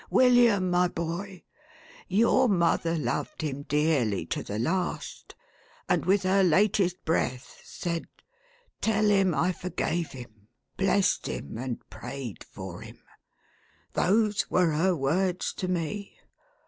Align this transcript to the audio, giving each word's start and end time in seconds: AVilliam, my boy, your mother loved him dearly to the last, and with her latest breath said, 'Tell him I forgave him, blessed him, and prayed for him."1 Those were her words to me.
AVilliam, 0.11 0.71
my 0.71 0.87
boy, 0.87 1.43
your 2.07 2.49
mother 2.49 2.97
loved 2.97 3.43
him 3.43 3.61
dearly 3.61 4.25
to 4.25 4.41
the 4.41 4.57
last, 4.57 5.35
and 5.87 6.05
with 6.05 6.23
her 6.23 6.41
latest 6.43 7.05
breath 7.05 7.61
said, 7.63 8.07
'Tell 8.81 9.05
him 9.09 9.35
I 9.35 9.51
forgave 9.51 10.13
him, 10.13 10.47
blessed 10.75 11.27
him, 11.27 11.55
and 11.59 11.87
prayed 11.91 12.43
for 12.43 12.81
him."1 12.81 13.03
Those 13.93 14.49
were 14.49 14.71
her 14.71 14.95
words 14.95 15.53
to 15.53 15.67
me. 15.67 16.17